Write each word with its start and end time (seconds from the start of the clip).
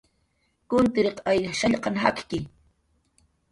Kuntiriq 0.73 1.19
ary 1.33 1.53
shallqan 1.61 2.01
jakki 2.07 2.43